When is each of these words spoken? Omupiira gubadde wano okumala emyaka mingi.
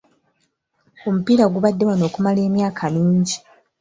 Omupiira 1.07 1.45
gubadde 1.53 1.83
wano 1.87 2.03
okumala 2.09 2.39
emyaka 2.47 2.83
mingi. 2.95 3.35